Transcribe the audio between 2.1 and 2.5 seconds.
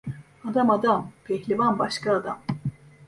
adam.